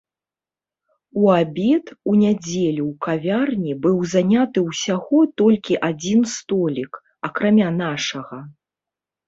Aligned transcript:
У 1.23 1.27
абед 1.41 1.85
у 2.11 2.15
нядзелю 2.21 2.83
ў 2.91 2.93
кавярні 3.07 3.77
быў 3.85 4.01
заняты 4.15 4.59
ўсяго 4.71 5.19
толькі 5.45 5.81
адзін 5.91 6.27
столік, 6.35 6.91
акрамя 7.31 7.69
нашага. 7.81 8.45